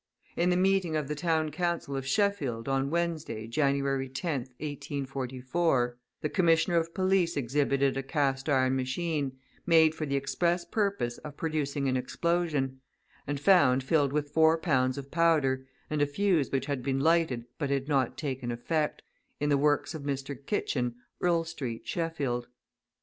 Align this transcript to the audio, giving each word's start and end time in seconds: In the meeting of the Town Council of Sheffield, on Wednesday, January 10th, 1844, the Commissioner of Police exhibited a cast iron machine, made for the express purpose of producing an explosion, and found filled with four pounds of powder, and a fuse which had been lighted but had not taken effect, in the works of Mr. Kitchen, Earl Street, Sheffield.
In 0.35 0.49
the 0.49 0.57
meeting 0.57 0.95
of 0.95 1.07
the 1.07 1.13
Town 1.13 1.51
Council 1.51 1.95
of 1.95 2.07
Sheffield, 2.07 2.67
on 2.67 2.89
Wednesday, 2.89 3.45
January 3.45 4.09
10th, 4.09 4.47
1844, 4.59 5.95
the 6.21 6.27
Commissioner 6.27 6.77
of 6.77 6.95
Police 6.95 7.37
exhibited 7.37 7.95
a 7.95 8.01
cast 8.01 8.49
iron 8.49 8.75
machine, 8.75 9.37
made 9.67 9.93
for 9.93 10.07
the 10.07 10.15
express 10.15 10.65
purpose 10.65 11.19
of 11.19 11.37
producing 11.37 11.87
an 11.87 11.95
explosion, 11.97 12.81
and 13.27 13.39
found 13.39 13.83
filled 13.83 14.11
with 14.11 14.31
four 14.31 14.57
pounds 14.57 14.97
of 14.97 15.11
powder, 15.11 15.67
and 15.87 16.01
a 16.01 16.07
fuse 16.07 16.49
which 16.51 16.65
had 16.65 16.81
been 16.81 16.99
lighted 16.99 17.45
but 17.59 17.69
had 17.69 17.87
not 17.87 18.17
taken 18.17 18.49
effect, 18.51 19.03
in 19.39 19.49
the 19.49 19.55
works 19.55 19.93
of 19.93 20.01
Mr. 20.01 20.35
Kitchen, 20.35 20.95
Earl 21.21 21.43
Street, 21.43 21.85
Sheffield. 21.85 22.47